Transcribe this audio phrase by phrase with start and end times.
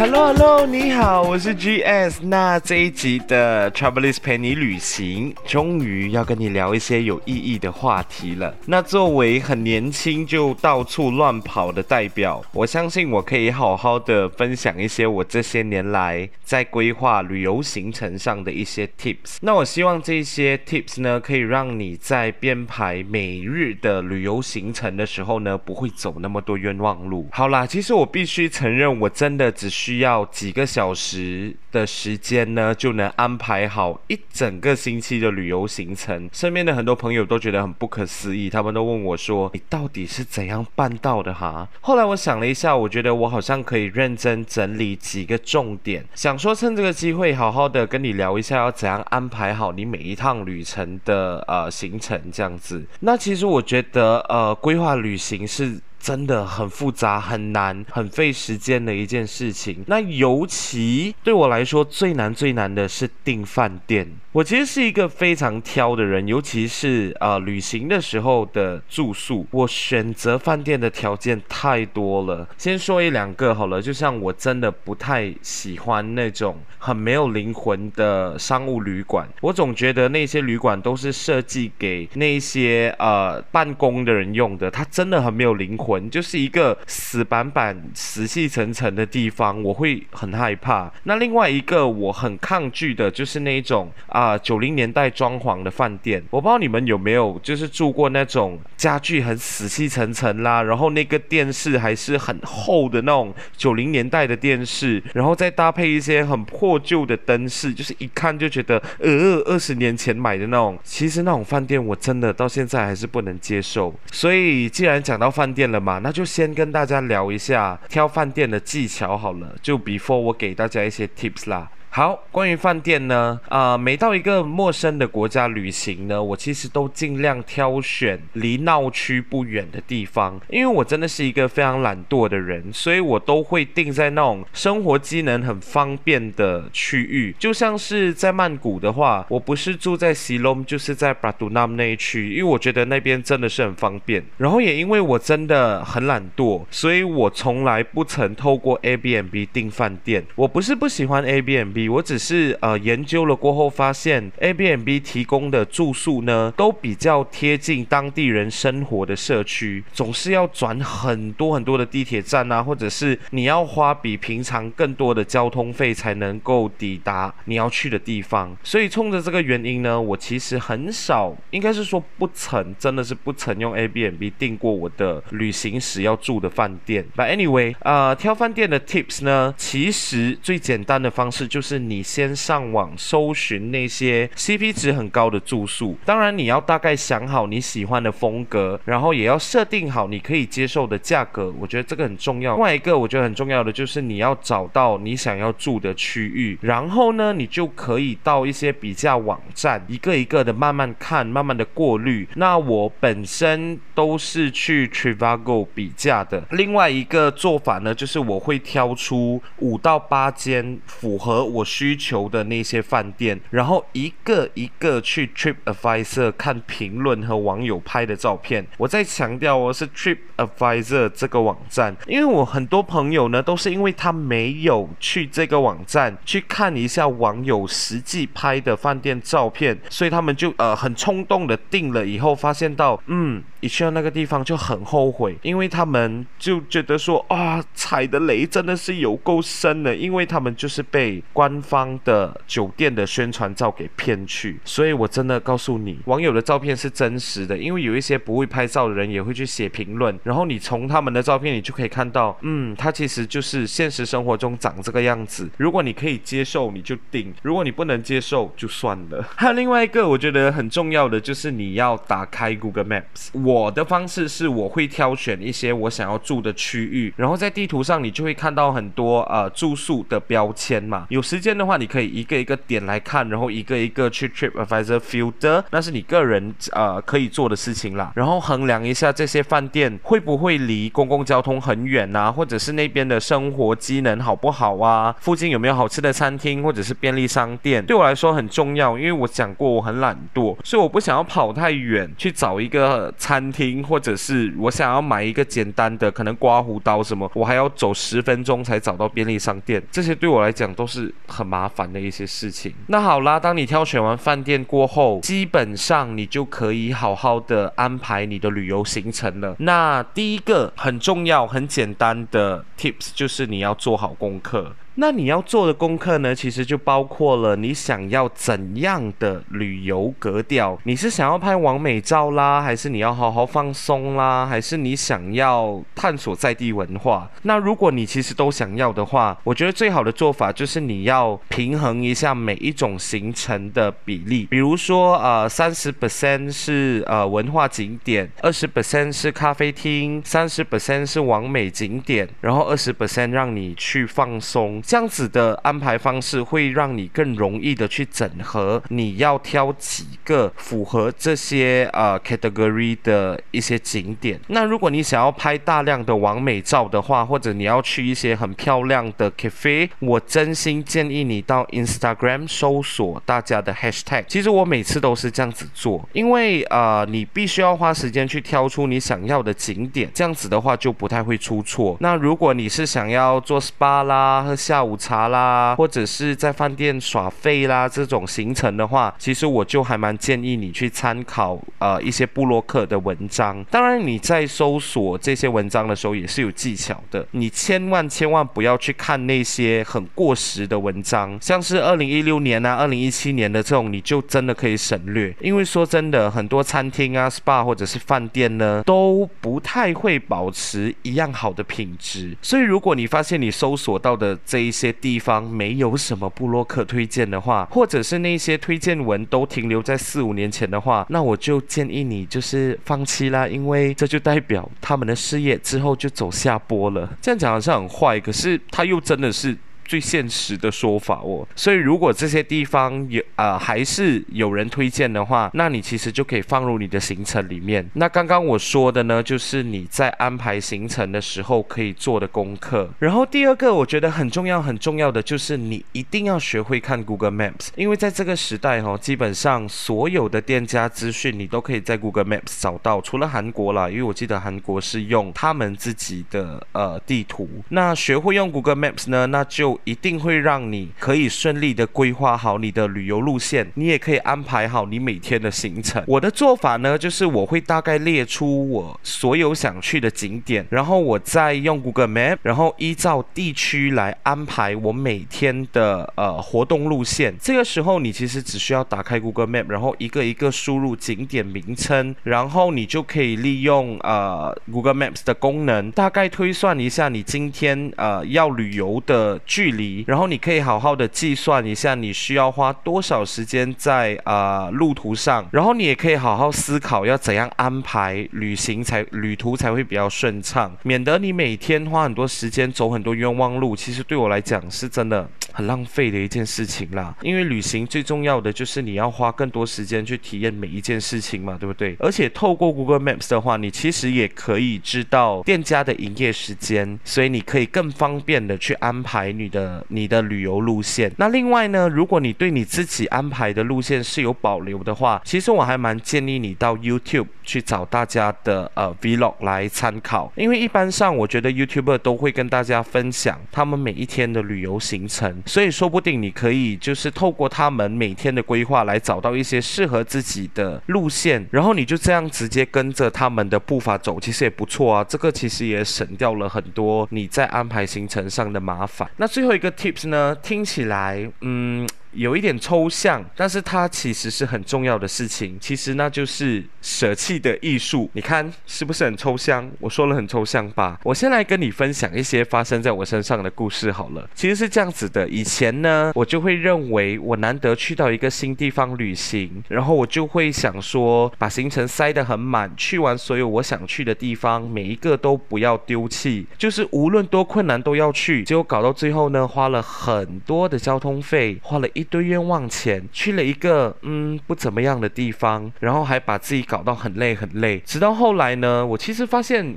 [0.00, 2.20] Hello Hello，你好，我是 GS。
[2.22, 8.56] 那这一集的 Travelist 陪你旅行，终于要跟你聊一些有意义的话题了。
[8.64, 19.36] 那作为很年轻就到处乱跑的代表，我相信我可以好好的分享一些我这些年来在规划旅游行程上的一些 tips。
[19.42, 27.28] 那我希望这些 tips 呢，可以让你在编排每日的旅游行程的时候呢，不会走那么多冤枉路。
[27.32, 36.30] 好啦，其实我必须承认，我真的只需需要几个小时的时间呢，就能安排好一整个星期的旅游行程。
[36.32, 52.86] 身边的很多朋友都觉得很不可思议，他们都问我说：“你到底是怎样办到的哈？”后来我想了一下，我觉得我好像可以认真整理几个重点，想说趁这个机会好好的跟你聊一下，要怎样安排好你每一趟旅程的呃行程这样子。
[53.00, 55.80] 那其实我觉得呃规划旅行是。
[56.00, 59.84] 真的很复杂、很难、很费时间的一件事情。
[59.86, 64.10] 那尤其对我来说，最难、最难的是订饭店。
[64.32, 72.48] 我其实是一个非常挑的人，尤其是呃旅行的时候的住宿，我选择饭店的条件太多了。
[72.56, 90.92] 先说一两个好了，就像我真的不太喜欢那种很没有灵魂的商务旅馆，我总觉得那些旅馆都是设计给那些呃办公的人用的，它真的很没有灵魂，就是一个死板板、死气沉沉的地方，我会很害怕。
[91.04, 110.78] 那另外一个我很抗拒的就是那种啊，九零年代装潢的饭店，我不知道你们有没有就是住过那种家具很死气沉沉啦，然后那个电视还是很厚的那种九零年代的电视，然后再搭配一些很破旧的灯饰，就是一看就觉得呃二十年前买的那种。
[110.84, 113.94] 其实那种饭店我真的到现在还是不能接受。
[114.12, 119.54] 所以既然讲到饭店了嘛，那就先跟大家聊一下挑饭店的技巧好了。
[119.62, 121.70] 就 before 我给大家一些 tips 啦。
[121.92, 137.34] 好，关于饭店呢，啊、每到一个陌生的国家旅行呢，我其实都尽量挑选离闹区不远的地方，因为我真的是一个非常懒惰的人，所以我都会定在那种生活机能很方便的区域。
[137.40, 144.24] 就像是在曼谷的话，我不是住在西隆，就是在布拉杜纳姆那一区，因为我觉得那边真的是很方便。
[144.38, 150.24] 然后也因为我真的很懒惰，所以我从来不曾透过 Airbnb 订饭店。
[150.36, 151.79] 我不是不喜欢 Airbnb。
[151.88, 168.54] 我只是呃研究了过后发现，Airbnb 提供的住宿呢，都比较贴近当地人生活的社区，总是要转很多很多的地铁站啊，或者是你要花比平常更多的交通费才能够抵达你要去的地方。
[168.62, 177.06] 所以冲着这个原因呢，我其实很少，应该是说不曾，真的是不曾用 Airbnb 订过我的旅行时要住的饭店。
[177.16, 181.69] But anyway，呃，挑饭店的 tips 呢，其实最简单的方式就是。
[181.70, 192.54] 是你先上网搜寻那些 CP 值很高的住宿，当然你要大概想好你喜欢的风格，然后也要设定好你可以接受的价格，我觉得这个很重要。
[192.54, 202.28] 另外一个我觉得很重要的就是你要找到你想要住的区域，然后呢，你就可以到一些比价网站，一个一个的慢慢看，慢慢的过滤。
[202.34, 206.42] 那我本身都是去 Trivago 比价的。
[206.50, 211.59] 另外一个做法呢，就是我会挑出五到八间符合我。
[211.60, 218.66] 我需求的那些饭店，然后一个一个去 TripAdvisor 看评论和网友拍的照片。
[218.78, 233.42] 我再强调，我是 TripAdvisor 这个网站，因为我很多朋友呢，都是因为他没有去这个网站去看一下网友实际拍的饭店照片，所以他们就呃很冲动的订了，以后发现到嗯。
[233.60, 244.58] 一去到那个地方就很后悔，因为他们就觉得说啊，踩的雷真的是有够深的，因为他们就是被官方的酒店的宣传照给骗去。
[244.64, 255.48] 所以我真的告诉你，网友的照片是真实的，因为有一些不会拍照的人也会去写评论，然后你从他们的照片，你就可以看到，嗯，他其实就是现实生活中长这个样子。
[255.56, 259.22] 如果你可以接受，你就订；如果你不能接受，就算了。
[259.36, 263.28] 还 有另外一个我觉得很重要的，就是你要打开 Google Maps。
[263.50, 271.04] 我的方式是，我会挑选一些我想要住的区域，然后在地图上你就会看到很多呃住宿的标签嘛。
[271.08, 278.12] 有时间的话，你可以一个一个点来看，然后一个一个去 TripAdvisor filter，那是你个人呃可以做的事情啦。
[278.14, 293.39] 然后衡量一下这些饭店会不会离公共交通很远啊，或者是那边的生活机能好不好啊，附近有没有好吃的餐厅或者是便利商店，对我来说很重要，因为我讲过我很懒惰，所以我不想要跑太远去找一个餐。
[293.40, 302.74] 餐厅，或者是我想要买一个简单的可能刮胡刀什么，我还要走十分钟才找到便利商店，这些对我来讲都是很麻烦的一些事情。
[302.88, 309.56] 那好啦，当你挑选完饭店过后，基本上你就可以好好的安排你的旅游行程了。
[309.60, 314.74] 那第一个很重要、很简单的 tips 就是你要做好功课。
[315.00, 320.78] 那你要做的功课呢，其实就包括了你想要怎样的旅游格调。
[320.84, 327.26] 你是想要拍完美照啦，还是你要好好放松啦，还是你想要探索在地文化？
[327.44, 334.46] 那如果你其实都想要的话，我觉得最好的做法就是你要平衡一下每一种行程的比例。
[334.50, 344.82] 比如说，呃，三十 percent 是呃文化景点，二十 percent 是咖啡厅，三十 percent 是完美景点，然后二十 percent 让你去放松。
[344.90, 354.40] 这样子的安排方式会让你更容易的去整合，你要挑几个符合这些呃 category 的一些景点。
[354.48, 364.24] 那如果你想要拍大量的完美照的话，或者你要去一些很漂亮的 cafe，我真心建议你到 Instagram 搜索大家的 hashtag。
[364.26, 371.96] 其实我每次都是这样子做，因为呃你必须要花时间去挑出你想要的景点，这样子的话就不太会出错。
[372.00, 383.62] 那如果你是想要做 SPA 啦和下下午茶啦，或者是在饭店耍废啦这种行程的话，其实我就还蛮建议你去参考呃一些布洛克的文章。
[383.70, 395.36] 当然你在搜索这些文章的时候也是有技巧的，你千万千万不要去看那些很过时的文章，像是二零一六年啊、二零一七年的这种，你就真的可以省略。
[395.42, 402.34] 因为说真的，很多餐厅啊、SPA 或者是饭店呢，都不太会保持一样好的品质。
[402.40, 417.08] 所以如果你发现你搜索到的这一些，地方没有什么布洛克推荐的话，或者是那些推荐文都停留在四五年前的话，那我就建议你就是放弃啦，因为这就代表他们的事业之后就走下坡了。
[417.20, 419.56] 这样讲好像很坏，可是他又真的是。
[419.90, 427.84] 最现实的说法哦，所以如果这些地方有呃还是有人推荐的话，那你其实就可以放入你的行程里面。
[427.94, 432.88] 那刚刚我说的呢，就是你在安排行程的时候可以做的功课。
[433.00, 447.48] 然后第二个我觉得很重要很重要的就是你一定要学会看 Google Maps，因为在这个时代哈、哦，基本上所有的店家资讯你都可以在 Google Maps 找到，除了韩国啦，因为我记得韩国是用他们自己的呃地图。
[447.70, 456.02] 那学会用 Google Maps 呢，那就一定会让你可以顺利的规划好你的旅游路线，你也可以安排好你每天的行程。
[456.06, 467.34] 我的做法呢，就是我会大概列出我所有想去的景点，然后我再用 Google Map，然后依照地区来安排我每天的呃活动路线。
[467.40, 480.02] 这个时候你其实只需要打开 Google Map，然后一个一个输入景点名称，然后你就可以利用呃 Google Maps 的功能，大概推算一下你今天呃要旅游的距距离。
[480.06, 493.76] 然后你可以好好的计算一下你需要花多少时间在啊、路途上，然后你也可以好好思考要怎样安排旅行才旅途才会比较顺畅，免得你每天花很多时间走很多冤枉路。
[493.76, 497.14] 其实对我来讲是真的很浪费的一件事情啦。
[497.22, 501.96] 因为旅行最重要的就是你要花更多时间去体验每一件事情嘛，对不对？
[501.98, 509.84] 而且透过 Google Maps 的话，你其实也可以知道店家的营业时间，所以你可以更方便的去安排你的。
[509.88, 511.10] 你的旅游路线。
[511.16, 520.32] 那另外呢，如果你对你自己安排的路线是有保留的话，其实我还蛮建议你到 YouTube 去找大家的呃 Vlog 来参考。
[520.36, 535.04] 因为一般上，我觉得 YouTuber 都会跟大家分享他们每一天的旅游行程，所以说不定你可以就是透过他们每天的规划来找到一些适合自己的路线，然后你就这样直接跟着他们的步伐走，其实也不错啊。
[535.04, 539.08] 这个其实也省掉了很多你在安排行程上的麻烦。
[539.16, 541.86] 那最后一个 tips 呢，听起来，嗯。
[542.12, 545.56] 有一点抽象，但是它其实是很重要的事情。
[545.60, 548.10] 其实那就是舍弃的艺术。
[548.14, 549.70] 你看是不是很抽象？
[549.78, 550.98] 我说了很抽象吧。
[551.04, 554.28] 我先来跟你分享一些发生在我身上的故事好了。
[554.34, 568.42] 其实是这样子的，以前呢，我就会认为我难得去到一个新地方旅行，然后我就会想说，把行程塞得很满，去完所有我想去的地方，每一个都不要丢弃，就是无论多困难都要去。
[568.42, 571.99] 结果搞到最后呢，花了很多的交通费，花了一。
[572.00, 577.78] 一堆冤枉钱，去了一个嗯不怎么样的地方，然后还把自己搞到很累很累。
[577.84, 579.76] 直到后来呢，我其实发现。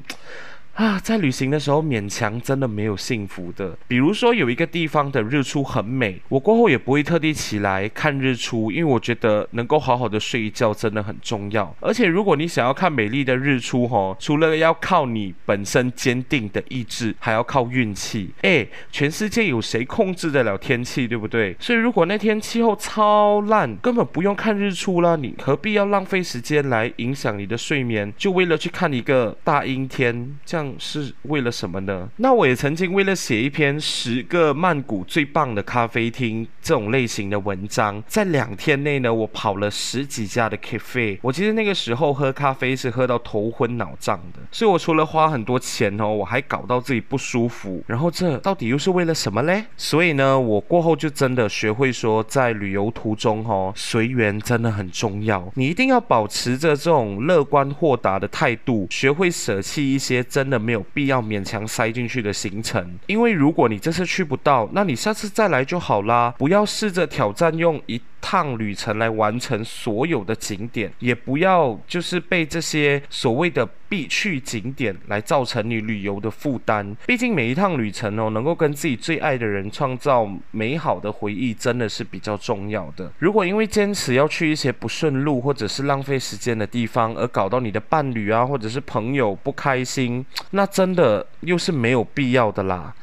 [0.73, 3.77] 啊，在旅行的时候勉强真的没有幸福的。
[3.87, 11.75] 比如说有一个地方的日出很美，我过后也不会特地起来看日出，因为我觉得能够好好的睡一觉真的很重要。
[11.79, 18.31] 而且如果你想要看美丽的日出，吼，除了要靠你本身坚定的意志，还要靠运气。
[18.41, 21.55] 诶，全世界有谁控制得了天气，对不对？
[21.59, 28.11] 所以如果那天气候超烂，根本不用看日出了，你何必要浪费时间来影响你的睡眠？
[28.17, 30.62] 就为了去看一个大阴天，这样。
[30.77, 32.09] 是为了什么呢？
[32.17, 41.17] 那我也曾经为了写一篇十个曼谷最棒的咖啡厅这种类型的文章，在两天内呢，我跑了十几家的 cafe。
[41.21, 47.83] 我记得那个时候喝咖啡是喝到头昏脑胀的，所以我除了花很多钱哦，我还搞到自己不舒服。
[47.87, 49.65] 然后这到底又是为了什么嘞？
[49.77, 55.51] 所以呢，我过后就真的学会说，在旅游途中哦，随缘真的很重要。
[55.55, 66.33] 你一定要保持着这种乐观豁达的态度，学会舍弃一些真没有必要勉强塞进去的行程，因为如果你这次去不到，那你下次再来就好啦。
[66.37, 76.95] 不要试着挑战用一趟旅程来完成所有的景点，也不要就是被这些所谓的必去景点来造成你旅游的负担。
[77.05, 83.11] 毕竟每一趟旅程哦，能够跟自己最爱的人创造美好的回忆，真的是比较重要的。
[83.19, 92.95] 如果因为坚持要去一些不顺路或者是浪费时间的地方，而搞到你的伴侣啊或者是朋友不开心，那真的又是没有必要的啦。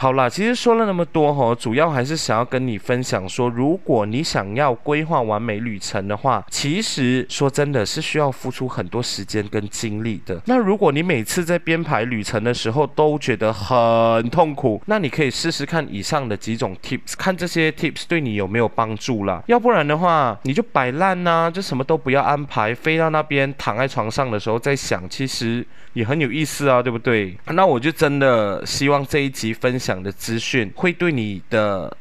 [0.00, 10.40] 好啦，其实说了那么多哈，主要还是想要跟你分享说，如果你想要规划完美旅程的话，其实说真的是需要付出很多时间跟精力的。
[10.44, 19.42] 那如果你每次在编排旅程的时候都觉得很痛苦，那你可以试试看以上的几种 tips，看这些 tips 对你有没有帮助啦。
[19.48, 25.66] 要不然的话，你就摆烂呐，就什么都不要安排，飞到那边躺在床上的时候再想，其实
[25.98, 27.36] 也很有意思啊，对不对？
[27.46, 30.00] 那我就真的希望这一集分享。
[30.00, 31.92] 的资讯会对你的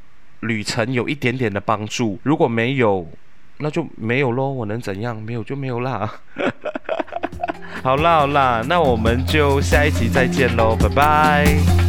[0.42, 3.10] 旅程有一点点的帮助，如果没有，
[3.58, 4.52] 那就没有咯。
[4.54, 5.20] 我能怎样？
[5.20, 6.14] 没有就没有啦。
[7.82, 11.87] 好啦好啦，那我们就下一集再见喽，拜拜。